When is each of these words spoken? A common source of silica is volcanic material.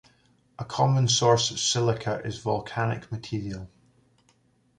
A 0.57 0.65
common 0.65 1.07
source 1.07 1.51
of 1.51 1.59
silica 1.59 2.21
is 2.25 2.39
volcanic 2.39 3.11
material. 3.11 3.69